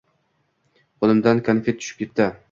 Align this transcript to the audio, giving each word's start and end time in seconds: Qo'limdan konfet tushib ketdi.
Qo'limdan 1.03 1.41
konfet 1.49 1.77
tushib 1.83 2.01
ketdi. 2.01 2.27